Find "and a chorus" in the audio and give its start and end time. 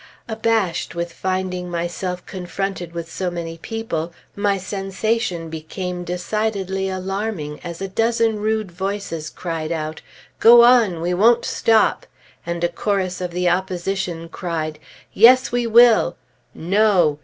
12.47-13.21